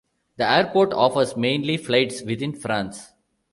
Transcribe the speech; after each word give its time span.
The 0.37 0.49
airport 0.49 0.93
offers 0.93 1.37
mainly 1.37 1.77
flights 1.77 2.23
within 2.23 2.53
France. 2.53 3.13